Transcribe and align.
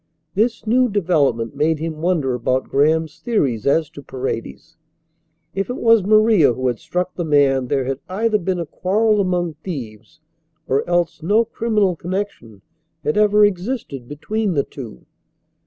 This 0.33 0.65
new 0.65 0.89
development 0.89 1.55
made 1.55 1.77
him 1.77 2.01
wonder 2.01 2.33
about 2.33 2.63
Graham's 2.69 3.19
theories 3.19 3.67
as 3.67 3.87
to 3.91 4.01
Paredes. 4.01 4.75
If 5.53 5.69
it 5.69 5.75
was 5.75 6.03
Maria 6.03 6.53
who 6.53 6.65
had 6.65 6.79
struck 6.79 7.13
the 7.13 7.23
man 7.23 7.67
there 7.67 7.85
had 7.85 7.99
either 8.09 8.39
been 8.39 8.59
a 8.59 8.65
quarrel 8.65 9.21
among 9.21 9.53
thieves 9.63 10.19
or 10.67 10.83
else 10.89 11.21
no 11.21 11.45
criminal 11.45 11.95
connection 11.95 12.63
had 13.03 13.15
ever 13.15 13.45
existed 13.45 14.07
between 14.07 14.55
the 14.55 14.63
two. 14.63 15.05